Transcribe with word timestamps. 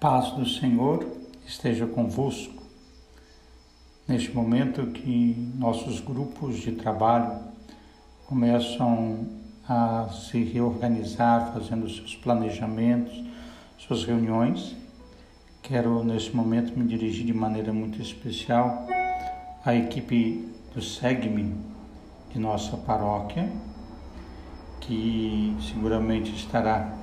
paz 0.00 0.30
do 0.30 0.48
Senhor 0.48 1.06
esteja 1.46 1.86
convosco. 1.86 2.62
Neste 4.08 4.34
momento 4.34 4.86
que 4.86 5.36
nossos 5.54 6.00
grupos 6.00 6.56
de 6.56 6.72
trabalho 6.72 7.38
começam 8.26 9.26
a 9.68 10.08
se 10.08 10.42
reorganizar, 10.42 11.52
fazendo 11.52 11.86
seus 11.90 12.16
planejamentos, 12.16 13.22
suas 13.76 14.02
reuniões, 14.04 14.74
quero 15.60 16.02
neste 16.02 16.34
momento 16.34 16.76
me 16.78 16.86
dirigir 16.86 17.26
de 17.26 17.34
maneira 17.34 17.70
muito 17.70 18.00
especial 18.00 18.86
à 19.62 19.74
equipe 19.74 20.48
do 20.74 20.80
SEGME 20.80 21.54
de 22.32 22.38
nossa 22.38 22.74
paróquia, 22.74 23.52
que 24.80 25.54
seguramente 25.60 26.34
estará 26.34 26.96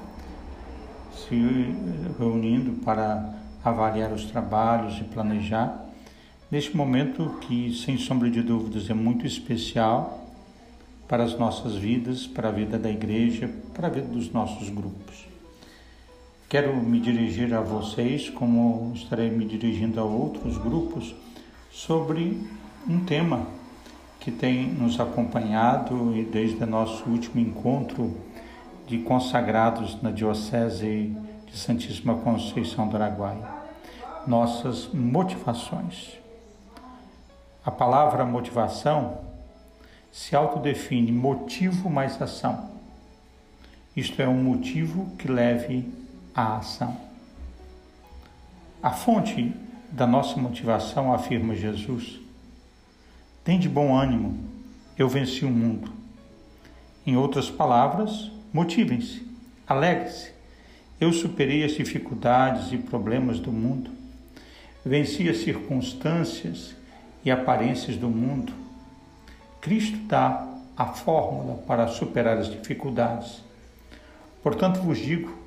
se 1.18 1.36
reunindo 2.18 2.84
para 2.84 3.34
avaliar 3.64 4.12
os 4.12 4.26
trabalhos 4.26 5.00
e 5.00 5.04
planejar. 5.04 5.86
Neste 6.50 6.76
momento 6.76 7.38
que, 7.42 7.74
sem 7.74 7.98
sombra 7.98 8.30
de 8.30 8.42
dúvidas, 8.42 8.90
é 8.90 8.94
muito 8.94 9.26
especial 9.26 10.26
para 11.08 11.24
as 11.24 11.38
nossas 11.38 11.76
vidas, 11.76 12.28
para 12.28 12.50
a 12.50 12.52
vida 12.52 12.78
da 12.78 12.90
igreja, 12.90 13.50
para 13.74 13.88
a 13.88 13.90
vida 13.90 14.08
dos 14.08 14.32
nossos 14.32 14.70
grupos. 14.70 15.28
Quero 16.50 16.76
me 16.76 17.00
dirigir 17.00 17.54
a 17.54 17.62
vocês, 17.62 18.30
como 18.30 18.94
estarei 18.96 19.30
me 19.30 19.46
dirigindo 19.46 20.00
a 20.00 20.04
outros 20.04 20.58
grupos, 20.58 21.14
sobre 21.70 22.42
um 22.88 23.04
tema 23.04 23.48
que 24.20 24.32
tem 24.32 24.68
nos 24.68 25.00
acompanhado 25.00 26.16
e 26.16 26.24
desde 26.24 26.64
o 26.64 26.68
nosso 26.68 27.10
último 27.10 27.40
encontro 27.40 28.16
de 28.88 29.00
consagrados 29.00 30.02
na 30.02 30.10
Diocese 30.10 31.14
de 31.46 31.58
Santíssima 31.58 32.16
Conceição 32.16 32.88
do 32.88 32.96
Araguaia. 32.96 33.46
Nossas 34.26 34.88
motivações. 34.94 36.18
A 37.66 37.70
palavra 37.70 38.26
motivação 38.26 39.20
se 40.10 40.38
autodefine 40.38 41.12
motivo 41.12 41.90
mais 41.90 42.22
ação. 42.22 42.70
Isto 43.94 44.22
é, 44.22 44.28
um 44.28 44.42
motivo 44.42 45.18
que 45.18 45.28
leve 45.28 45.92
à 46.34 46.58
ação. 46.58 46.96
A 48.82 48.92
fonte 48.92 49.54
da 49.92 50.08
nossa 50.08 50.40
motivação, 50.40 51.14
afirma 51.14 51.56
Jesus, 51.56 52.22
tem 53.44 53.60
de 53.60 53.68
bom 53.68 53.94
ânimo, 53.94 54.38
eu 54.98 55.10
venci 55.10 55.44
o 55.44 55.50
mundo. 55.50 55.92
Em 57.06 57.18
outras 57.18 57.50
palavras, 57.50 58.32
Motivem-se, 58.58 59.22
alegre-se. 59.68 60.32
Eu 61.00 61.14
superei 61.14 61.64
as 61.64 61.74
dificuldades 61.74 62.74
e 62.74 62.78
problemas 62.78 63.40
do 63.40 63.52
mundo, 63.52 63.92
venci 64.84 65.30
as 65.30 65.38
circunstâncias 65.38 66.76
e 67.24 67.30
aparências 67.30 67.98
do 67.98 68.10
mundo. 68.10 68.52
Cristo 69.62 70.00
dá 70.08 70.58
a 70.76 70.88
fórmula 70.88 71.60
para 71.68 71.86
superar 71.86 72.40
as 72.40 72.50
dificuldades. 72.50 73.44
Portanto, 74.42 74.82
vos 74.82 74.98
digo: 74.98 75.38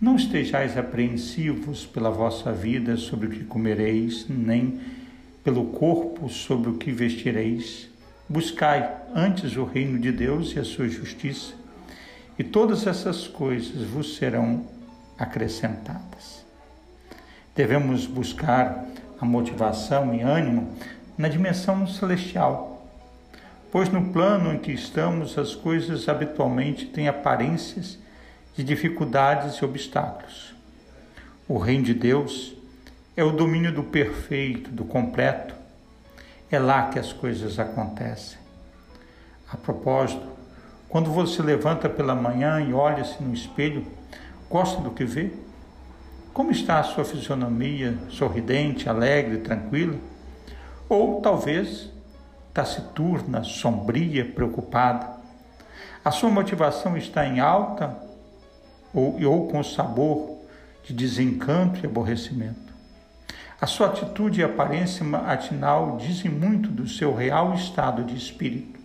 não 0.00 0.16
estejais 0.16 0.76
apreensivos 0.76 1.86
pela 1.86 2.10
vossa 2.10 2.52
vida 2.52 2.96
sobre 2.96 3.28
o 3.28 3.30
que 3.30 3.44
comereis, 3.44 4.26
nem 4.28 4.80
pelo 5.44 5.66
corpo 5.66 6.28
sobre 6.28 6.68
o 6.68 6.74
que 6.74 6.90
vestireis. 6.90 7.88
Buscai 8.28 8.92
antes 9.14 9.56
o 9.56 9.62
reino 9.62 10.00
de 10.00 10.10
Deus 10.10 10.52
e 10.56 10.58
a 10.58 10.64
sua 10.64 10.88
justiça 10.88 11.59
e 12.40 12.42
todas 12.42 12.86
essas 12.86 13.28
coisas 13.28 13.82
vos 13.82 14.16
serão 14.16 14.66
acrescentadas. 15.18 16.42
Devemos 17.54 18.06
buscar 18.06 18.86
a 19.20 19.26
motivação 19.26 20.14
e 20.14 20.22
ânimo 20.22 20.74
na 21.18 21.28
dimensão 21.28 21.86
celestial, 21.86 22.88
pois 23.70 23.90
no 23.90 24.10
plano 24.10 24.54
em 24.54 24.58
que 24.58 24.72
estamos 24.72 25.36
as 25.36 25.54
coisas 25.54 26.08
habitualmente 26.08 26.86
têm 26.86 27.08
aparências 27.08 27.98
de 28.56 28.64
dificuldades 28.64 29.56
e 29.56 29.64
obstáculos. 29.66 30.54
O 31.46 31.58
reino 31.58 31.84
de 31.84 31.92
Deus 31.92 32.54
é 33.18 33.22
o 33.22 33.32
domínio 33.32 33.70
do 33.70 33.82
perfeito, 33.82 34.70
do 34.70 34.86
completo. 34.86 35.54
É 36.50 36.58
lá 36.58 36.88
que 36.88 36.98
as 36.98 37.12
coisas 37.12 37.58
acontecem. 37.58 38.38
A 39.52 39.58
propósito, 39.58 40.39
quando 40.90 41.12
você 41.12 41.40
levanta 41.40 41.88
pela 41.88 42.16
manhã 42.16 42.60
e 42.60 42.74
olha-se 42.74 43.22
no 43.22 43.32
espelho, 43.32 43.86
gosta 44.50 44.82
do 44.82 44.90
que 44.90 45.04
vê? 45.04 45.30
Como 46.34 46.50
está 46.50 46.80
a 46.80 46.82
sua 46.82 47.04
fisionomia, 47.04 47.96
sorridente, 48.08 48.88
alegre, 48.88 49.38
tranquila? 49.38 49.96
Ou 50.88 51.20
talvez 51.20 51.88
taciturna, 52.52 53.44
sombria, 53.44 54.24
preocupada? 54.24 55.08
A 56.04 56.10
sua 56.10 56.28
motivação 56.28 56.96
está 56.96 57.24
em 57.24 57.38
alta 57.38 57.96
ou, 58.92 59.22
ou 59.24 59.46
com 59.46 59.62
sabor 59.62 60.38
de 60.82 60.92
desencanto 60.92 61.78
e 61.80 61.86
aborrecimento? 61.86 62.74
A 63.60 63.66
sua 63.66 63.86
atitude 63.86 64.40
e 64.40 64.44
aparência 64.44 65.04
matinal 65.04 65.98
dizem 65.98 66.28
muito 66.28 66.68
do 66.68 66.88
seu 66.88 67.14
real 67.14 67.54
estado 67.54 68.02
de 68.02 68.16
espírito. 68.16 68.79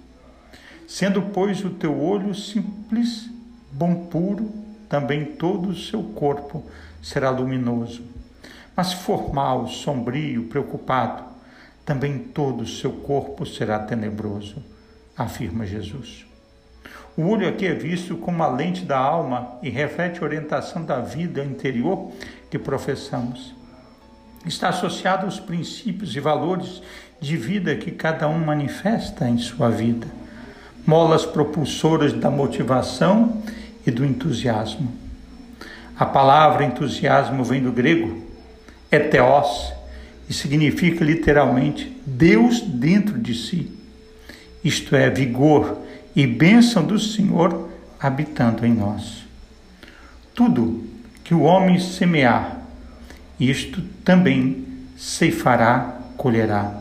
Sendo, 0.87 1.21
pois, 1.21 1.65
o 1.65 1.71
teu 1.71 1.99
olho 1.99 2.33
simples, 2.35 3.29
bom 3.71 4.05
puro, 4.05 4.51
também 4.87 5.25
todo 5.25 5.69
o 5.69 5.75
seu 5.75 6.03
corpo 6.03 6.63
será 7.01 7.29
luminoso. 7.29 8.03
Mas 8.75 8.87
se 8.87 8.95
for 8.97 9.33
mau, 9.33 9.67
sombrio, 9.67 10.43
preocupado, 10.43 11.23
também 11.83 12.19
todo 12.19 12.61
o 12.61 12.67
seu 12.67 12.91
corpo 12.91 13.45
será 13.45 13.79
tenebroso, 13.79 14.63
afirma 15.17 15.65
Jesus. 15.65 16.25
O 17.17 17.23
olho 17.29 17.47
aqui 17.47 17.65
é 17.65 17.73
visto 17.73 18.17
como 18.17 18.43
a 18.43 18.47
lente 18.47 18.83
da 18.83 18.97
alma 18.97 19.57
e 19.63 19.69
reflete 19.69 20.19
a 20.19 20.23
orientação 20.23 20.83
da 20.83 20.99
vida 20.99 21.43
interior 21.43 22.11
que 22.51 22.59
professamos. 22.59 23.55
Está 24.45 24.69
associado 24.69 25.25
aos 25.25 25.39
princípios 25.39 26.15
e 26.15 26.19
valores 26.19 26.81
de 27.19 27.37
vida 27.37 27.75
que 27.75 27.89
cada 27.89 28.27
um 28.27 28.37
manifesta 28.37 29.27
em 29.27 29.37
sua 29.37 29.69
vida 29.69 30.24
molas 30.85 31.25
propulsoras 31.25 32.13
da 32.13 32.29
motivação 32.29 33.41
e 33.85 33.91
do 33.91 34.05
entusiasmo. 34.05 34.91
A 35.97 36.05
palavra 36.05 36.65
entusiasmo 36.65 37.43
vem 37.43 37.63
do 37.63 37.71
grego 37.71 38.21
eteos 38.91 39.73
e 40.29 40.33
significa 40.33 41.03
literalmente 41.03 41.95
Deus 42.05 42.61
dentro 42.61 43.17
de 43.17 43.33
si. 43.33 43.71
Isto 44.63 44.95
é, 44.95 45.09
vigor 45.09 45.77
e 46.15 46.25
bênção 46.25 46.83
do 46.83 46.97
Senhor 46.97 47.69
habitando 47.99 48.65
em 48.65 48.73
nós. 48.73 49.23
Tudo 50.33 50.83
que 51.23 51.33
o 51.33 51.41
homem 51.41 51.79
semear, 51.79 52.61
isto 53.39 53.81
também 54.03 54.65
ceifará, 54.97 55.99
colherá, 56.17 56.71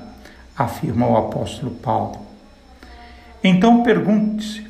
afirma 0.56 1.06
o 1.06 1.16
apóstolo 1.16 1.72
Paulo. 1.72 2.23
Então 3.44 3.82
pergunte-se: 3.82 4.66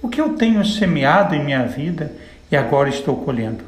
o 0.00 0.08
que 0.08 0.20
eu 0.20 0.34
tenho 0.34 0.64
semeado 0.64 1.34
em 1.34 1.44
minha 1.44 1.66
vida 1.66 2.12
e 2.50 2.56
agora 2.56 2.88
estou 2.88 3.16
colhendo? 3.16 3.64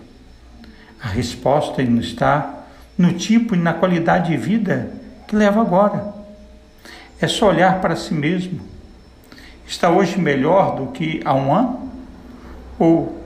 A 1.02 1.08
resposta 1.08 1.82
está 1.82 2.64
no 2.96 3.12
tipo 3.12 3.56
e 3.56 3.58
na 3.58 3.74
qualidade 3.74 4.30
de 4.30 4.36
vida 4.36 4.90
que 5.26 5.34
leva 5.34 5.60
agora. 5.60 6.14
É 7.20 7.26
só 7.26 7.48
olhar 7.48 7.80
para 7.80 7.96
si 7.96 8.14
mesmo. 8.14 8.60
Está 9.66 9.90
hoje 9.90 10.18
melhor 10.18 10.76
do 10.76 10.86
que 10.92 11.20
há 11.24 11.34
um 11.34 11.52
ano? 11.52 11.90
Ou 12.78 13.20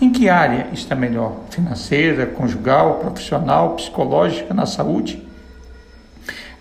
em 0.00 0.10
que 0.10 0.28
área 0.28 0.68
está 0.72 0.94
melhor? 0.94 1.36
Financeira, 1.50 2.26
conjugal, 2.26 2.94
profissional, 2.94 3.76
psicológica, 3.76 4.52
na 4.52 4.66
saúde? 4.66 5.23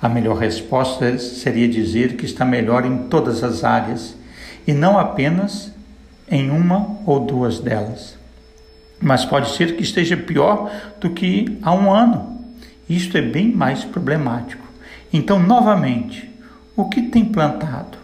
A 0.04 0.10
melhor 0.10 0.36
resposta 0.36 1.18
seria 1.18 1.66
dizer 1.66 2.18
que 2.18 2.26
está 2.26 2.44
melhor 2.44 2.86
em 2.86 3.08
todas 3.08 3.42
as 3.42 3.64
áreas 3.64 4.14
e 4.68 4.74
não 4.74 5.00
apenas 5.00 5.72
em 6.30 6.50
uma 6.50 6.98
ou 7.06 7.22
duas 7.22 7.62
delas. 7.62 8.18
Mas 9.00 9.24
pode 9.24 9.52
ser 9.52 9.78
que 9.78 9.82
esteja 9.82 10.18
pior 10.18 10.70
do 11.00 11.12
que 11.12 11.58
há 11.62 11.74
um 11.74 11.90
ano. 11.90 12.38
Isto 12.90 13.18
é 13.18 13.22
bem 13.22 13.50
mais 13.50 13.86
problemático. 13.86 14.68
Então, 15.14 15.40
novamente, 15.40 16.30
o 16.76 16.90
que 16.90 17.04
tem 17.04 17.24
plantado? 17.24 17.98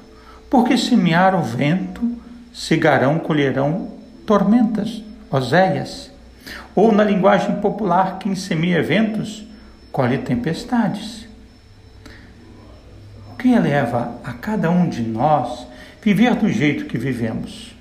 Porque 0.49 0.77
semear 0.77 1.35
o 1.35 1.43
vento, 1.43 2.09
cegarão, 2.53 3.19
colherão 3.19 3.91
tormentas, 4.25 5.03
oséias. 5.29 6.09
Ou, 6.73 6.93
na 6.93 7.03
linguagem 7.03 7.57
popular, 7.57 8.19
quem 8.19 8.35
semeia 8.35 8.81
ventos, 8.81 9.45
colhe 9.91 10.17
tempestades 10.19 11.18
que 13.39 13.57
leva 13.57 14.19
a 14.21 14.33
cada 14.33 14.69
um 14.69 14.89
de 14.89 15.01
nós 15.01 15.65
viver 16.01 16.35
do 16.35 16.49
jeito 16.49 16.85
que 16.85 16.97
vivemos? 16.97 17.73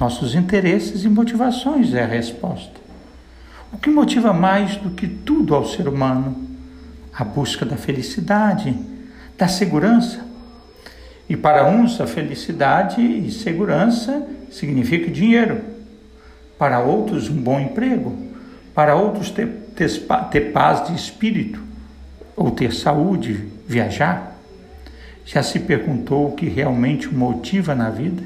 Nossos 0.00 0.34
interesses 0.34 1.04
e 1.04 1.08
motivações 1.10 1.92
é 1.92 2.02
a 2.02 2.06
resposta. 2.06 2.80
O 3.70 3.76
que 3.76 3.90
motiva 3.90 4.32
mais 4.32 4.76
do 4.76 4.90
que 4.90 5.06
tudo 5.06 5.54
ao 5.54 5.66
ser 5.66 5.86
humano? 5.86 6.48
A 7.12 7.22
busca 7.22 7.66
da 7.66 7.76
felicidade, 7.76 8.74
da 9.36 9.46
segurança. 9.46 10.24
E 11.28 11.36
para 11.36 11.68
uns, 11.68 12.00
a 12.00 12.06
felicidade 12.06 13.02
e 13.02 13.30
segurança 13.30 14.26
significa 14.50 15.10
dinheiro. 15.10 15.60
Para 16.58 16.80
outros, 16.80 17.28
um 17.28 17.36
bom 17.36 17.60
emprego. 17.60 18.16
Para 18.74 18.94
outros, 18.94 19.30
ter, 19.30 19.46
ter, 19.74 19.90
ter 20.30 20.52
paz 20.52 20.86
de 20.86 20.94
espírito 20.94 21.60
ou 22.34 22.50
ter 22.50 22.72
saúde, 22.72 23.48
viajar. 23.66 24.35
Já 25.26 25.42
se 25.42 25.58
perguntou 25.58 26.28
o 26.28 26.32
que 26.32 26.48
realmente 26.48 27.08
o 27.08 27.14
motiva 27.14 27.74
na 27.74 27.90
vida? 27.90 28.22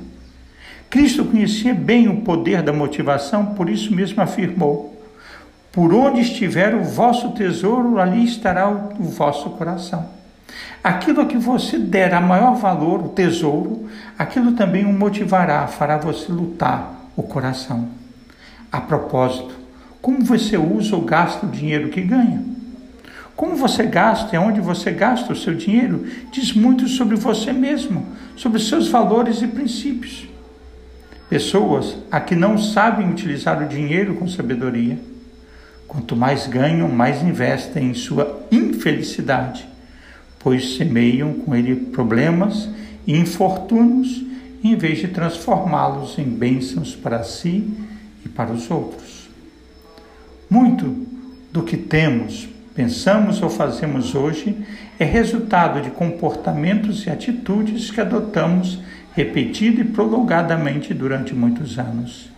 Cristo 0.91 1.25
conhecia 1.25 1.73
bem 1.73 2.09
o 2.09 2.21
poder 2.21 2.63
da 2.63 2.75
motivação, 2.75 3.55
por 3.55 3.71
isso 3.71 3.95
mesmo 3.95 4.21
afirmou: 4.21 5.03
Por 5.73 5.95
onde 5.95 6.21
estiver 6.21 6.75
o 6.75 6.85
vosso 6.85 7.31
tesouro, 7.31 7.99
ali 7.99 8.23
estará 8.25 8.69
o 8.69 9.03
vosso 9.03 9.49
coração. 9.51 10.07
Aquilo 10.85 11.23
a 11.23 11.27
que 11.27 11.39
você 11.39 11.79
der 11.79 12.13
a 12.13 12.21
maior 12.21 12.55
valor, 12.57 13.03
o 13.03 13.09
tesouro, 13.09 13.89
aquilo 14.19 14.53
também 14.53 14.85
o 14.85 14.93
motivará, 14.93 15.67
fará 15.67 15.97
você 15.97 16.31
lutar 16.31 17.09
o 17.17 17.23
coração. 17.23 17.89
A 18.71 18.81
propósito, 18.81 19.55
como 20.03 20.23
você 20.23 20.57
usa 20.59 20.97
ou 20.97 21.03
gasta 21.03 21.47
o 21.47 21.51
dinheiro 21.51 21.89
que 21.89 22.03
ganha? 22.03 22.50
Como 23.41 23.57
você 23.57 23.85
gasta 23.85 24.37
e 24.37 24.39
onde 24.39 24.61
você 24.61 24.91
gasta 24.91 25.33
o 25.33 25.35
seu 25.37 25.55
dinheiro 25.55 26.05
diz 26.31 26.53
muito 26.53 26.87
sobre 26.87 27.17
você 27.17 27.55
mesmo, 27.55 28.07
sobre 28.37 28.61
seus 28.61 28.87
valores 28.87 29.41
e 29.41 29.47
princípios. 29.47 30.29
Pessoas 31.31 31.97
a 32.11 32.21
que 32.21 32.37
não 32.37 32.59
sabem 32.59 33.11
utilizar 33.11 33.63
o 33.63 33.67
dinheiro 33.67 34.17
com 34.17 34.29
sabedoria, 34.29 34.99
quanto 35.89 36.15
mais 36.15 36.47
ganham, 36.47 36.87
mais 36.87 37.23
investem 37.23 37.93
em 37.93 37.95
sua 37.95 38.47
infelicidade, 38.53 39.67
pois 40.39 40.77
semeiam 40.77 41.33
com 41.33 41.57
ele 41.57 41.75
problemas 41.75 42.69
e 43.07 43.17
infortúnios 43.17 44.23
em 44.63 44.77
vez 44.77 44.99
de 44.99 45.09
transformá-los 45.09 46.19
em 46.19 46.29
bênçãos 46.29 46.95
para 46.95 47.23
si 47.23 47.71
e 48.23 48.29
para 48.29 48.53
os 48.53 48.71
outros. 48.71 49.31
Muito 50.51 51.07
do 51.51 51.63
que 51.63 51.79
temos 51.79 52.60
pensamos 52.75 53.43
ou 53.43 53.51
fazemos 53.51 54.15
hoje 54.15 54.57
é 54.99 55.05
resultado 55.05 55.81
de 55.81 55.91
comportamentos 55.91 57.07
e 57.07 57.11
atitudes 57.11 57.91
que 57.91 58.01
adotamos 58.01 58.81
repetida 59.15 59.81
e 59.81 59.85
prolongadamente 59.85 60.95
durante 60.95 61.35
muitos 61.35 61.79
anos, 61.79 62.31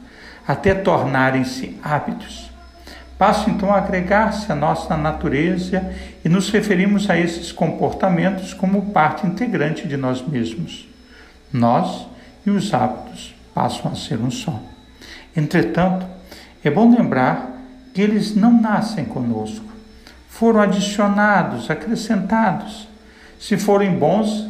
até 0.46 0.74
tornarem-se 0.74 1.78
hábitos. 1.82 2.50
Passo 3.18 3.50
então 3.50 3.72
a 3.72 3.78
agregar-se 3.78 4.50
à 4.50 4.54
nossa 4.54 4.96
natureza 4.96 5.92
e 6.24 6.28
nos 6.28 6.50
referimos 6.50 7.08
a 7.08 7.16
esses 7.16 7.52
comportamentos 7.52 8.52
como 8.52 8.90
parte 8.90 9.26
integrante 9.26 9.86
de 9.86 9.96
nós 9.96 10.26
mesmos. 10.26 10.88
Nós 11.52 12.06
e 12.44 12.50
os 12.50 12.72
hábitos 12.74 13.34
passam 13.54 13.92
a 13.92 13.94
ser 13.94 14.18
um 14.18 14.30
só. 14.30 14.60
Entretanto, 15.36 16.04
é 16.64 16.70
bom 16.70 16.90
lembrar 16.90 17.62
que 17.94 18.00
eles 18.00 18.34
não 18.34 18.60
nascem 18.60 19.04
conosco 19.04 19.66
foram 20.32 20.60
adicionados, 20.60 21.70
acrescentados. 21.70 22.88
Se 23.38 23.58
forem 23.58 23.98
bons, 23.98 24.48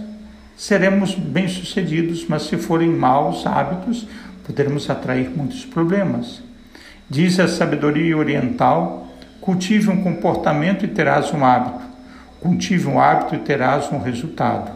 seremos 0.57 1.15
bem-sucedidos, 1.15 2.25
mas 2.29 2.45
se 2.45 2.57
forem 2.57 2.89
maus 2.89 3.45
hábitos, 3.47 4.07
poderemos 4.47 4.89
atrair 4.89 5.29
muitos 5.29 5.65
problemas. 5.67 6.41
Diz 7.11 7.39
a 7.41 7.49
sabedoria 7.49 8.17
oriental: 8.17 9.09
cultive 9.41 9.91
um 9.91 10.05
comportamento 10.05 10.85
e 10.85 10.89
terás 10.89 11.35
um 11.35 11.45
hábito. 11.45 11.83
Cultive 12.41 12.87
um 12.87 13.01
hábito 13.01 13.35
e 13.35 13.39
terás 13.41 13.91
um 13.91 13.99
resultado. 13.99 14.71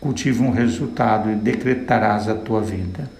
Cultive 0.00 0.42
um 0.42 0.50
resultado 0.50 1.30
e 1.30 1.34
decretarás 1.34 2.28
a 2.28 2.34
tua 2.34 2.62
vida. 2.62 3.10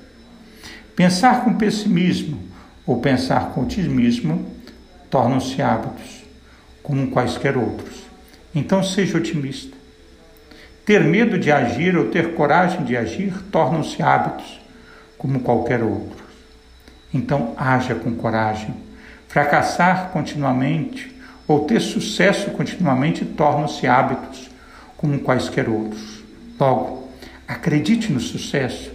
Pensar 0.97 1.45
com 1.45 1.55
pessimismo 1.55 2.39
ou 2.87 2.99
pensar 2.99 3.51
com 3.51 3.63
otimismo 3.63 4.47
tornam-se 5.11 5.61
hábitos 5.61 6.26
como 6.87 7.11
quaisquer 7.11 7.57
outros. 7.57 8.05
Então 8.55 8.81
seja 8.81 9.19
otimista. 9.19 9.77
Ter 10.85 11.03
medo 11.03 11.37
de 11.37 11.51
agir 11.51 11.97
ou 11.97 12.11
ter 12.11 12.35
coragem 12.35 12.85
de 12.85 12.97
agir 12.97 13.35
tornam-se 13.51 14.01
hábitos, 14.01 14.61
como 15.19 15.41
qualquer 15.41 15.83
outro. 15.83 16.25
Então 17.13 17.55
haja 17.57 17.97
com 17.97 18.15
coragem. 18.15 18.73
Fracassar 19.27 20.11
continuamente 20.13 21.13
ou 21.49 21.65
ter 21.65 21.81
sucesso 21.81 22.53
continuamente 22.53 23.25
tornam-se 23.25 23.85
hábitos, 23.89 24.49
como 24.97 25.19
quaisquer 25.19 25.69
outros. 25.69 26.23
Logo, 26.59 27.09
acredite 27.49 28.13
no 28.13 28.21
sucesso. 28.21 28.93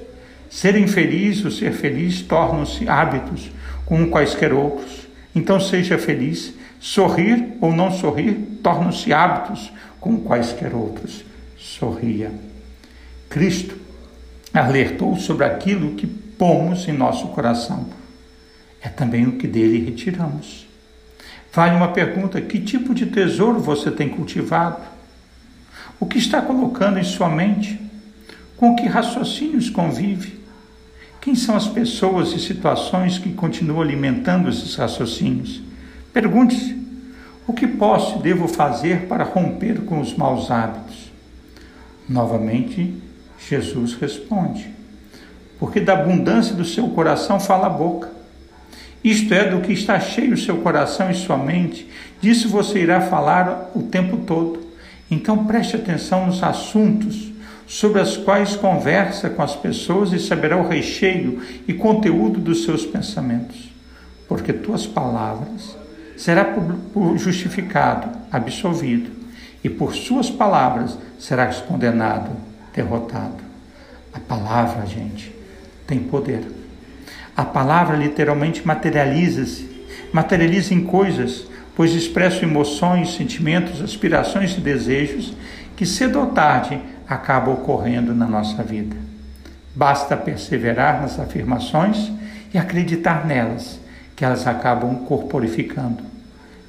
Ser 0.49 0.77
infeliz 0.77 1.43
ou 1.43 1.51
ser 1.51 1.73
feliz 1.73 2.21
tornam-se 2.21 2.87
hábitos, 2.87 3.51
como 3.85 4.09
quaisquer 4.09 4.53
outros. 4.53 5.09
Então 5.35 5.59
seja 5.59 5.97
feliz 5.97 6.60
Sorrir 6.81 7.57
ou 7.61 7.71
não 7.71 7.91
sorrir 7.91 8.59
tornam-se 8.63 9.13
hábitos 9.13 9.71
como 9.99 10.23
quaisquer 10.23 10.73
outros. 10.73 11.23
Sorria. 11.55 12.31
Cristo 13.29 13.77
alertou 14.51 15.15
sobre 15.15 15.45
aquilo 15.45 15.93
que 15.93 16.07
pomos 16.07 16.87
em 16.87 16.91
nosso 16.91 17.27
coração. 17.27 17.85
É 18.81 18.89
também 18.89 19.27
o 19.27 19.33
que 19.33 19.45
dele 19.45 19.85
retiramos. 19.85 20.67
Vale 21.53 21.75
uma 21.75 21.89
pergunta: 21.89 22.41
que 22.41 22.59
tipo 22.59 22.95
de 22.95 23.05
tesouro 23.05 23.59
você 23.59 23.91
tem 23.91 24.09
cultivado? 24.09 24.81
O 25.99 26.07
que 26.07 26.17
está 26.17 26.41
colocando 26.41 26.97
em 26.97 27.03
sua 27.03 27.29
mente? 27.29 27.79
Com 28.57 28.75
que 28.75 28.87
raciocínios 28.87 29.69
convive? 29.69 30.39
Quem 31.21 31.35
são 31.35 31.55
as 31.55 31.67
pessoas 31.67 32.33
e 32.33 32.39
situações 32.39 33.19
que 33.19 33.33
continuam 33.33 33.81
alimentando 33.81 34.49
esses 34.49 34.73
raciocínios? 34.73 35.61
Pergunte-se: 36.13 36.81
o 37.47 37.53
que 37.53 37.67
posso 37.67 38.19
e 38.19 38.21
devo 38.21 38.47
fazer 38.47 39.07
para 39.07 39.23
romper 39.23 39.81
com 39.81 39.99
os 39.99 40.15
maus 40.15 40.51
hábitos? 40.51 41.11
Novamente, 42.07 42.95
Jesus 43.49 43.93
responde: 43.95 44.69
Porque 45.59 45.79
da 45.79 45.93
abundância 45.93 46.55
do 46.55 46.65
seu 46.65 46.89
coração 46.89 47.39
fala 47.39 47.67
a 47.67 47.69
boca. 47.69 48.09
Isto 49.03 49.33
é, 49.33 49.49
do 49.49 49.61
que 49.61 49.73
está 49.73 49.99
cheio 49.99 50.33
o 50.33 50.37
seu 50.37 50.57
coração 50.57 51.09
e 51.09 51.15
sua 51.15 51.35
mente, 51.35 51.89
disso 52.21 52.47
você 52.47 52.79
irá 52.79 53.01
falar 53.01 53.71
o 53.73 53.81
tempo 53.81 54.17
todo. 54.17 54.61
Então 55.09 55.45
preste 55.45 55.75
atenção 55.75 56.27
nos 56.27 56.43
assuntos 56.43 57.31
sobre 57.65 58.01
os 58.01 58.15
quais 58.15 58.55
conversa 58.55 59.29
com 59.29 59.41
as 59.41 59.55
pessoas 59.55 60.13
e 60.13 60.19
saberá 60.19 60.55
o 60.57 60.67
recheio 60.67 61.41
e 61.67 61.73
conteúdo 61.73 62.39
dos 62.39 62.63
seus 62.63 62.85
pensamentos. 62.85 63.71
Porque 64.27 64.53
tuas 64.53 64.85
palavras 64.85 65.80
será 66.21 66.45
justificado, 67.15 68.07
absolvido, 68.31 69.09
e 69.63 69.69
por 69.69 69.95
suas 69.95 70.29
palavras 70.29 70.95
será 71.17 71.47
condenado, 71.47 72.29
derrotado. 72.71 73.43
A 74.13 74.19
palavra, 74.19 74.85
gente, 74.85 75.33
tem 75.87 75.97
poder. 75.97 76.43
A 77.35 77.43
palavra 77.43 77.97
literalmente 77.97 78.65
materializa-se, 78.65 79.67
materializa 80.13 80.75
em 80.75 80.83
coisas, 80.83 81.47
pois 81.75 81.93
expressa 81.93 82.43
emoções, 82.43 83.15
sentimentos, 83.15 83.81
aspirações 83.81 84.55
e 84.55 84.61
desejos 84.61 85.33
que 85.75 85.87
cedo 85.87 86.19
ou 86.19 86.27
tarde 86.27 86.79
acabam 87.07 87.55
ocorrendo 87.55 88.13
na 88.13 88.27
nossa 88.27 88.61
vida. 88.61 88.95
Basta 89.73 90.15
perseverar 90.15 91.01
nas 91.01 91.19
afirmações 91.19 92.11
e 92.53 92.59
acreditar 92.59 93.25
nelas, 93.25 93.79
que 94.21 94.25
elas 94.25 94.45
acabam 94.45 94.97
corporificando. 95.05 96.03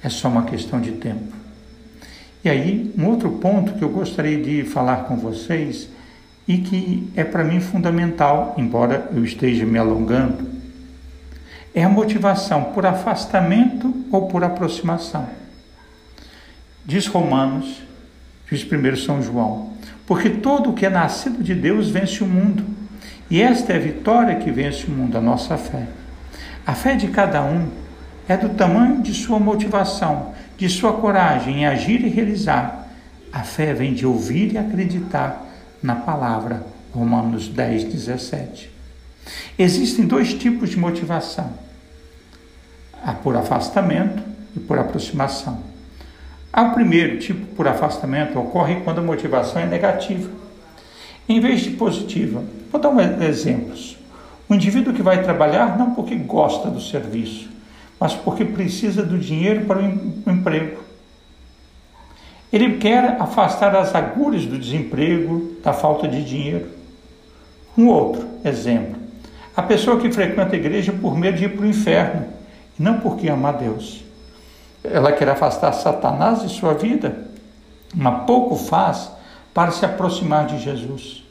É 0.02 0.08
só 0.08 0.28
uma 0.28 0.44
questão 0.44 0.80
de 0.80 0.92
tempo. 0.92 1.36
E 2.42 2.48
aí, 2.48 2.90
um 2.96 3.04
outro 3.04 3.30
ponto 3.32 3.74
que 3.74 3.84
eu 3.84 3.90
gostaria 3.90 4.42
de 4.42 4.64
falar 4.64 5.04
com 5.04 5.18
vocês 5.18 5.86
e 6.48 6.56
que 6.56 7.12
é 7.14 7.22
para 7.22 7.44
mim 7.44 7.60
fundamental, 7.60 8.54
embora 8.56 9.10
eu 9.14 9.22
esteja 9.22 9.66
me 9.66 9.76
alongando, 9.78 10.48
é 11.74 11.84
a 11.84 11.90
motivação 11.90 12.72
por 12.72 12.86
afastamento 12.86 13.94
ou 14.10 14.28
por 14.28 14.42
aproximação. 14.42 15.28
Diz 16.86 17.06
Romanos, 17.06 17.82
diz 18.50 18.64
primeiro 18.64 18.96
São 18.96 19.20
João, 19.20 19.74
porque 20.06 20.30
todo 20.30 20.70
o 20.70 20.72
que 20.72 20.86
é 20.86 20.90
nascido 20.90 21.44
de 21.44 21.54
Deus 21.54 21.90
vence 21.90 22.24
o 22.24 22.26
mundo. 22.26 22.64
E 23.28 23.42
esta 23.42 23.74
é 23.74 23.76
a 23.76 23.78
vitória 23.78 24.36
que 24.36 24.50
vence 24.50 24.86
o 24.86 24.90
mundo, 24.90 25.18
a 25.18 25.20
nossa 25.20 25.58
fé. 25.58 25.86
A 26.64 26.74
fé 26.74 26.94
de 26.94 27.08
cada 27.08 27.42
um 27.42 27.68
é 28.28 28.36
do 28.36 28.50
tamanho 28.50 29.02
de 29.02 29.12
sua 29.12 29.38
motivação, 29.38 30.32
de 30.56 30.68
sua 30.68 30.92
coragem 30.92 31.60
em 31.60 31.66
agir 31.66 32.04
e 32.04 32.08
realizar. 32.08 32.88
A 33.32 33.40
fé 33.40 33.74
vem 33.74 33.94
de 33.94 34.06
ouvir 34.06 34.52
e 34.52 34.58
acreditar 34.58 35.44
na 35.82 35.96
palavra. 35.96 36.64
Romanos 36.92 37.48
10, 37.48 37.84
17. 37.84 38.70
Existem 39.58 40.06
dois 40.06 40.34
tipos 40.34 40.70
de 40.70 40.78
motivação: 40.78 41.52
a 43.02 43.12
por 43.12 43.36
afastamento 43.36 44.22
e 44.54 44.60
por 44.60 44.78
aproximação. 44.78 45.58
O 46.54 46.70
primeiro 46.74 47.18
tipo, 47.18 47.46
por 47.56 47.66
afastamento, 47.66 48.38
ocorre 48.38 48.82
quando 48.84 48.98
a 48.98 49.02
motivação 49.02 49.62
é 49.62 49.66
negativa, 49.66 50.30
em 51.26 51.40
vez 51.40 51.62
de 51.62 51.70
positiva. 51.70 52.44
Vou 52.70 52.80
dar 52.80 52.90
um 52.90 53.00
exemplos. 53.00 53.96
O 54.52 54.54
indivíduo 54.54 54.92
que 54.92 55.02
vai 55.02 55.22
trabalhar 55.22 55.78
não 55.78 55.94
porque 55.94 56.14
gosta 56.14 56.68
do 56.68 56.78
serviço, 56.78 57.48
mas 57.98 58.12
porque 58.12 58.44
precisa 58.44 59.02
do 59.02 59.18
dinheiro 59.18 59.64
para 59.64 59.78
o 59.78 60.30
emprego. 60.30 60.78
Ele 62.52 62.76
quer 62.76 63.16
afastar 63.18 63.74
as 63.74 63.94
agulhas 63.94 64.44
do 64.44 64.58
desemprego, 64.58 65.56
da 65.64 65.72
falta 65.72 66.06
de 66.06 66.22
dinheiro. 66.22 66.68
Um 67.78 67.88
outro 67.88 68.28
exemplo. 68.44 68.96
A 69.56 69.62
pessoa 69.62 69.98
que 69.98 70.12
frequenta 70.12 70.54
a 70.54 70.58
igreja 70.58 70.92
por 70.92 71.16
medo 71.16 71.38
de 71.38 71.46
ir 71.46 71.56
para 71.56 71.64
o 71.64 71.70
inferno, 71.70 72.26
e 72.78 72.82
não 72.82 73.00
porque 73.00 73.30
ama 73.30 73.48
a 73.48 73.52
Deus. 73.52 74.04
Ela 74.84 75.12
quer 75.12 75.30
afastar 75.30 75.72
Satanás 75.72 76.42
de 76.42 76.50
sua 76.50 76.74
vida, 76.74 77.26
mas 77.94 78.26
pouco 78.26 78.54
faz 78.56 79.10
para 79.54 79.70
se 79.70 79.82
aproximar 79.86 80.44
de 80.44 80.58
Jesus. 80.58 81.24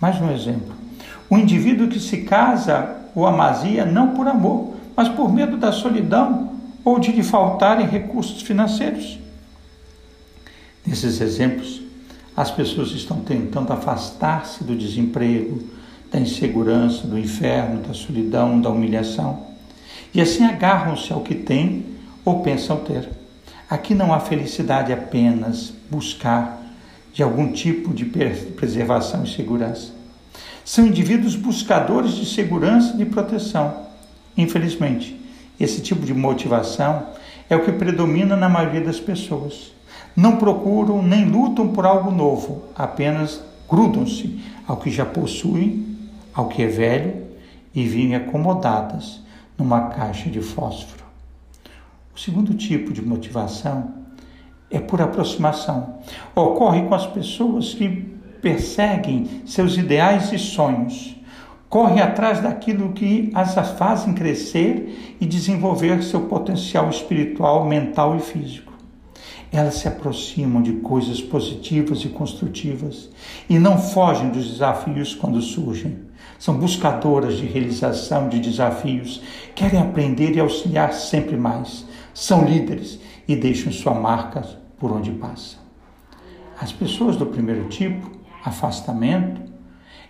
Mais 0.00 0.18
um 0.18 0.32
exemplo. 0.32 0.87
O 1.30 1.36
indivíduo 1.36 1.88
que 1.88 2.00
se 2.00 2.18
casa 2.18 2.96
ou 3.14 3.26
amazia 3.26 3.84
não 3.84 4.14
por 4.14 4.26
amor, 4.26 4.74
mas 4.96 5.08
por 5.08 5.32
medo 5.32 5.56
da 5.56 5.72
solidão 5.72 6.52
ou 6.84 6.98
de 6.98 7.12
lhe 7.12 7.22
faltarem 7.22 7.86
recursos 7.86 8.42
financeiros. 8.42 9.18
Nesses 10.86 11.20
exemplos, 11.20 11.82
as 12.36 12.50
pessoas 12.50 12.92
estão 12.92 13.20
tentando 13.20 13.72
afastar-se 13.72 14.64
do 14.64 14.74
desemprego, 14.74 15.62
da 16.10 16.18
insegurança, 16.18 17.06
do 17.06 17.18
inferno, 17.18 17.82
da 17.82 17.92
solidão, 17.92 18.60
da 18.60 18.70
humilhação. 18.70 19.46
E 20.14 20.20
assim 20.20 20.44
agarram-se 20.44 21.12
ao 21.12 21.20
que 21.20 21.34
têm 21.34 21.84
ou 22.24 22.40
pensam 22.40 22.78
ter. 22.78 23.08
Aqui 23.68 23.94
não 23.94 24.14
há 24.14 24.20
felicidade 24.20 24.92
apenas 24.92 25.74
buscar 25.90 26.62
de 27.12 27.22
algum 27.22 27.52
tipo 27.52 27.92
de 27.92 28.04
preservação 28.04 29.24
e 29.24 29.28
segurança. 29.28 29.97
São 30.68 30.86
indivíduos 30.86 31.34
buscadores 31.34 32.12
de 32.12 32.26
segurança 32.26 32.92
e 32.92 32.98
de 32.98 33.06
proteção. 33.06 33.86
Infelizmente, 34.36 35.18
esse 35.58 35.80
tipo 35.80 36.04
de 36.04 36.12
motivação 36.12 37.06
é 37.48 37.56
o 37.56 37.64
que 37.64 37.72
predomina 37.72 38.36
na 38.36 38.50
maioria 38.50 38.82
das 38.82 39.00
pessoas. 39.00 39.72
Não 40.14 40.36
procuram 40.36 41.02
nem 41.02 41.24
lutam 41.24 41.68
por 41.68 41.86
algo 41.86 42.10
novo, 42.10 42.64
apenas 42.76 43.42
grudam-se 43.66 44.44
ao 44.66 44.76
que 44.76 44.90
já 44.90 45.06
possuem, 45.06 45.96
ao 46.34 46.48
que 46.48 46.62
é 46.62 46.66
velho 46.66 47.14
e 47.74 47.84
vivem 47.84 48.14
acomodadas 48.14 49.22
numa 49.56 49.88
caixa 49.88 50.28
de 50.28 50.42
fósforo. 50.42 51.02
O 52.14 52.20
segundo 52.20 52.52
tipo 52.52 52.92
de 52.92 53.00
motivação 53.00 53.94
é 54.70 54.78
por 54.78 55.00
aproximação. 55.00 55.94
Ocorre 56.34 56.82
com 56.82 56.94
as 56.94 57.06
pessoas 57.06 57.72
que 57.72 58.17
perseguem 58.40 59.42
seus 59.46 59.76
ideais 59.76 60.32
e 60.32 60.38
sonhos, 60.38 61.16
correm 61.68 62.00
atrás 62.00 62.40
daquilo 62.40 62.92
que 62.92 63.30
as 63.34 63.54
fazem 63.76 64.14
crescer 64.14 65.16
e 65.20 65.26
desenvolver 65.26 66.02
seu 66.02 66.22
potencial 66.22 66.88
espiritual, 66.88 67.64
mental 67.66 68.16
e 68.16 68.20
físico. 68.20 68.72
Elas 69.50 69.76
se 69.76 69.88
aproximam 69.88 70.60
de 70.60 70.72
coisas 70.74 71.22
positivas 71.22 72.04
e 72.04 72.08
construtivas 72.08 73.08
e 73.48 73.58
não 73.58 73.78
fogem 73.78 74.28
dos 74.28 74.50
desafios 74.50 75.14
quando 75.14 75.40
surgem. 75.40 76.00
São 76.38 76.56
buscadoras 76.56 77.38
de 77.38 77.46
realização 77.46 78.28
de 78.28 78.38
desafios, 78.38 79.22
querem 79.54 79.80
aprender 79.80 80.36
e 80.36 80.40
auxiliar 80.40 80.92
sempre 80.92 81.36
mais. 81.36 81.86
São 82.12 82.44
líderes 82.44 83.00
e 83.26 83.34
deixam 83.34 83.72
sua 83.72 83.94
marca 83.94 84.42
por 84.78 84.92
onde 84.92 85.10
passam. 85.12 85.58
As 86.60 86.72
pessoas 86.72 87.16
do 87.16 87.26
primeiro 87.26 87.68
tipo, 87.68 88.17
afastamento, 88.48 89.40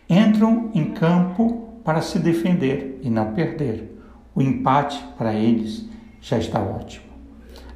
entram 0.08 0.70
em 0.74 0.92
campo 0.92 1.68
para 1.84 2.02
se 2.02 2.18
defender 2.18 3.00
e 3.02 3.10
não 3.10 3.32
perder. 3.32 3.98
O 4.34 4.42
empate 4.42 5.02
para 5.16 5.34
eles 5.34 5.88
já 6.20 6.38
está 6.38 6.60
ótimo. 6.60 7.06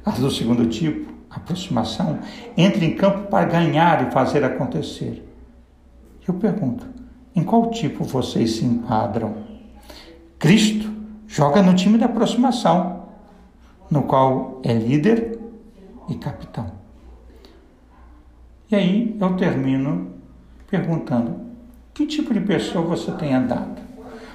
As 0.05 0.19
do 0.19 0.29
segundo 0.29 0.67
tipo, 0.67 1.11
aproximação, 1.29 2.19
entram 2.57 2.83
em 2.83 2.95
campo 2.95 3.27
para 3.27 3.45
ganhar 3.45 4.07
e 4.07 4.11
fazer 4.11 4.43
acontecer. 4.43 5.27
Eu 6.27 6.35
pergunto, 6.35 6.87
em 7.35 7.43
qual 7.43 7.71
tipo 7.71 8.03
vocês 8.03 8.57
se 8.57 8.65
enquadram? 8.65 9.35
Cristo 10.37 10.91
joga 11.27 11.61
no 11.61 11.73
time 11.73 11.97
da 11.97 12.05
aproximação, 12.05 13.07
no 13.89 14.03
qual 14.03 14.61
é 14.63 14.73
líder 14.73 15.39
e 16.07 16.15
capitão. 16.15 16.71
E 18.69 18.75
aí 18.75 19.17
eu 19.19 19.35
termino 19.35 20.12
perguntando: 20.73 21.39
que 21.93 22.07
tipo 22.07 22.33
de 22.33 22.39
pessoa 22.39 22.83
você 22.83 23.11
tem 23.11 23.35
andado? 23.35 23.79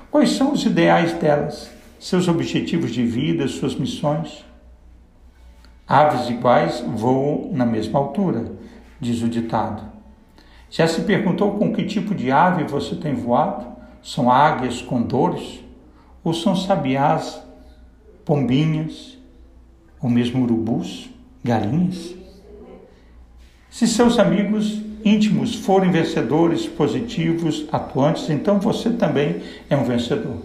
Quais 0.09 0.31
são 0.31 0.53
os 0.53 0.65
ideais 0.65 1.13
delas? 1.15 1.69
Seus 1.99 2.29
objetivos 2.29 2.93
de 2.93 3.05
vida, 3.05 3.49
suas 3.49 3.75
missões? 3.75 4.45
Aves 5.85 6.31
iguais 6.31 6.85
voam 6.87 7.51
na 7.53 7.67
mesma 7.67 7.99
altura, 7.99 8.53
diz 9.01 9.21
o 9.21 9.29
ditado. 9.29 9.83
Já 10.71 10.87
se 10.87 11.01
perguntou 11.01 11.59
com 11.59 11.73
que 11.73 11.85
tipo 11.85 12.15
de 12.15 12.31
ave 12.31 12.63
você 12.63 12.95
tem 12.95 13.15
voado? 13.15 13.67
São 14.01 14.31
águias, 14.31 14.81
condores? 14.81 15.65
Ou 16.23 16.33
são 16.33 16.55
sabiás, 16.55 17.43
pombinhas? 18.25 19.19
Ou 20.01 20.09
mesmo 20.09 20.45
urubus, 20.45 21.11
galinhas? 21.43 22.15
Se 23.69 23.89
seus 23.89 24.19
amigos 24.21 24.88
íntimos 25.05 25.55
forem 25.55 25.91
vencedores, 25.91 26.67
positivos, 26.67 27.67
atuantes, 27.73 28.29
então 28.31 28.59
você 28.59 28.91
também 28.91 29.43
é 29.69 29.77
um 29.77 29.85
vencedor. 29.85 30.37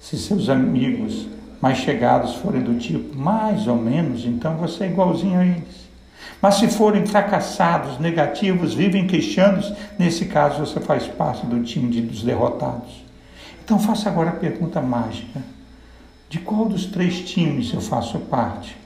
Se 0.00 0.16
seus 0.18 0.48
amigos 0.48 1.26
mais 1.60 1.78
chegados 1.78 2.34
forem 2.36 2.62
do 2.62 2.78
tipo 2.78 3.16
mais 3.16 3.66
ou 3.66 3.76
menos, 3.76 4.24
então 4.24 4.56
você 4.56 4.84
é 4.84 4.88
igualzinho 4.88 5.38
a 5.38 5.44
eles. 5.44 5.88
Mas 6.40 6.56
se 6.56 6.68
forem 6.68 7.04
fracassados, 7.04 7.98
negativos, 7.98 8.74
vivem 8.74 9.06
queixando, 9.06 9.64
nesse 9.98 10.26
caso 10.26 10.64
você 10.64 10.78
faz 10.78 11.06
parte 11.08 11.44
do 11.46 11.62
time 11.62 11.90
de, 11.90 12.00
dos 12.00 12.22
derrotados. 12.22 13.04
Então 13.64 13.78
faça 13.78 14.08
agora 14.08 14.30
a 14.30 14.34
pergunta 14.36 14.80
mágica: 14.80 15.42
de 16.28 16.38
qual 16.38 16.66
dos 16.66 16.86
três 16.86 17.28
times 17.28 17.72
eu 17.72 17.80
faço 17.80 18.18
parte? 18.20 18.76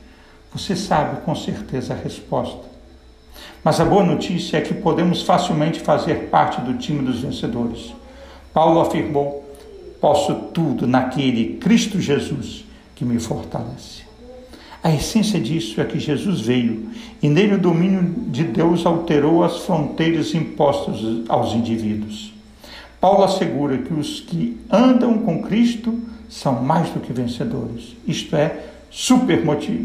Você 0.53 0.75
sabe 0.75 1.21
com 1.23 1.35
certeza 1.35 1.93
a 1.93 1.97
resposta. 1.97 2.72
Mas 3.65 3.81
a 3.81 3.85
boa 3.85 4.05
notícia 4.05 4.57
é 4.57 4.61
que 4.61 4.75
podemos 4.75 5.23
facilmente 5.23 5.81
fazer 5.81 6.29
parte 6.31 6.61
do 6.61 6.79
time 6.79 7.05
dos 7.05 7.21
vencedores. 7.21 7.95
Paulo 8.53 8.81
afirmou: 8.81 9.45
Posso 10.01 10.35
tudo 10.53 10.87
naquele 10.87 11.59
Cristo 11.59 12.01
Jesus 12.01 12.65
que 12.95 13.05
me 13.05 13.21
fortalece. 13.21 14.03
A 14.83 14.93
essência 14.93 15.39
disso 15.39 15.81
é 15.81 15.85
que 15.85 16.01
Jesus 16.01 16.41
veio 16.41 16.91
e 17.23 17.29
nele 17.29 17.55
o 17.55 17.59
domínio 17.59 18.03
de 18.29 18.43
Deus 18.43 18.85
alterou 18.85 19.45
as 19.45 19.59
fronteiras 19.59 20.35
impostas 20.35 20.99
aos 21.29 21.55
indivíduos. 21.55 22.33
Paulo 23.01 23.23
assegura 23.23 23.79
que 23.79 23.95
os 23.95 24.21
que 24.21 24.61
andam 24.71 25.19
com 25.19 25.43
Cristo 25.43 25.97
são 26.29 26.63
mais 26.63 26.91
do 26.91 26.99
que 26.99 27.13
vencedores, 27.13 27.97
isto 28.07 28.35
é, 28.35 28.65
super 28.91 29.43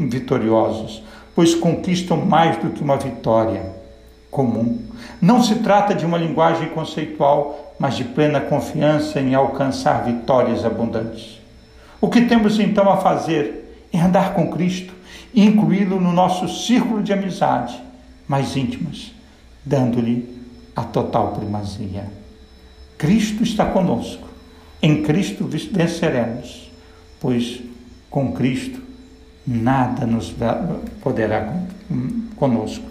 vitoriosos, 0.10 1.04
pois 1.38 1.54
conquistam 1.54 2.26
mais 2.26 2.58
do 2.58 2.72
que 2.72 2.82
uma 2.82 2.98
vitória 2.98 3.72
comum. 4.32 4.82
Não 5.22 5.44
se 5.44 5.58
trata 5.58 5.94
de 5.94 6.04
uma 6.04 6.18
linguagem 6.18 6.70
conceitual, 6.70 7.76
mas 7.78 7.96
de 7.96 8.06
plena 8.06 8.42
confiança 8.42 9.22
em 9.22 9.36
alcançar 9.36 10.04
vitórias 10.04 10.66
abundantes. 10.66 11.40
O 12.02 12.10
que 12.10 12.22
temos 12.22 12.60
então 12.60 12.90
a 12.90 12.98
fazer 12.98 13.86
é 13.94 14.00
andar 14.00 14.34
com 14.34 14.50
Cristo 14.50 14.96
e 15.32 15.46
incluí-lo 15.46 16.00
no 16.00 16.12
nosso 16.12 16.50
círculo 16.50 17.04
de 17.04 17.14
amizade 17.14 17.80
mais 18.28 18.58
íntimas, 18.58 19.12
dando-lhe 19.64 20.28
a 20.76 20.82
total 20.86 21.34
primazia. 21.34 22.06
Cristo 22.98 23.44
está 23.44 23.64
conosco. 23.68 24.28
Em 24.82 25.04
Cristo 25.04 25.48
venceremos, 25.72 26.72
pois 27.20 27.62
com 28.10 28.32
Cristo 28.32 28.87
nada 29.48 30.06
nos 30.06 30.36
poderá 31.02 31.64
conosco. 32.36 32.86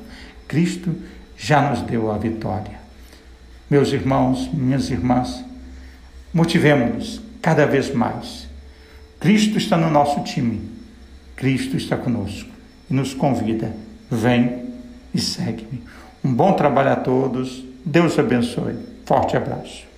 Cristo 0.49 0.95
já 1.37 1.71
nos 1.71 1.83
deu 1.83 2.11
a 2.11 2.17
vitória. 2.17 2.81
Meus 3.69 3.93
irmãos, 3.93 4.49
minhas 4.53 4.91
irmãs, 4.91 5.45
motivemos-nos 6.33 7.21
cada 7.43 7.67
vez 7.67 7.93
mais. 7.93 8.49
Cristo 9.21 9.59
está 9.59 9.77
no 9.77 9.91
nosso 9.91 10.23
time, 10.23 10.61
Cristo 11.35 11.77
está 11.77 11.97
conosco 11.97 12.49
e 12.91 12.95
nos 12.95 13.13
convida: 13.13 13.75
vem 14.11 14.65
e 15.13 15.21
segue-me. 15.21 15.83
Um 16.25 16.33
bom 16.33 16.53
trabalho 16.55 16.93
a 16.93 16.97
todos, 16.97 17.65
Deus 17.85 18.19
abençoe. 18.19 18.77
Forte 19.05 19.37
abraço. 19.37 19.96